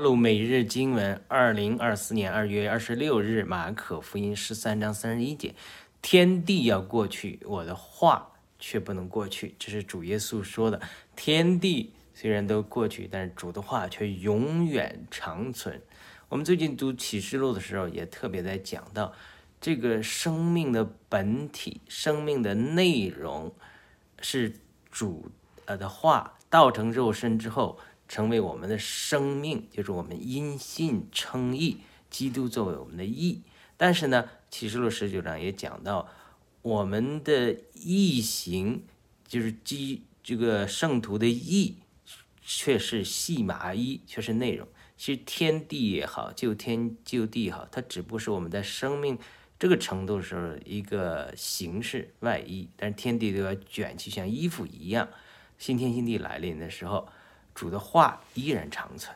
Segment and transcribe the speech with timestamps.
[0.00, 5.54] 录每日经文，二零二四年二月二十六日，马可福音十三章三十一节：
[6.00, 9.54] 天地要过去，我的话却不能过去。
[9.58, 10.80] 这是主耶稣说的。
[11.14, 15.78] 天地虽然都过去，但是主的话却永远长存。
[16.30, 19.12] 我们最近读启示录的时候，也特别在讲到
[19.60, 23.52] 这个生命的本体、生命的内容
[24.22, 24.54] 是
[24.90, 25.30] 主
[25.66, 27.78] 呃的话道成肉身之后。
[28.10, 31.76] 成为我们的生命，就是我们因信称义，
[32.10, 33.42] 基督作为我们的义。
[33.76, 36.08] 但是呢，启示录十九章也讲到，
[36.60, 38.82] 我们的义行，
[39.28, 41.76] 就是基这个圣徒的义，
[42.42, 44.66] 却是细麻衣，却是内容。
[44.96, 49.16] 其实天地也好，就天就地也好，它只不过是我们在生命
[49.56, 52.68] 这个程度时候一个形式外衣。
[52.76, 55.08] 但是天地都要卷起像衣服一样，
[55.58, 57.08] 新天新地来临的时候。
[57.54, 59.14] 主的话依然长存。